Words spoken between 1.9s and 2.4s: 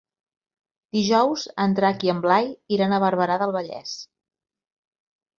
i en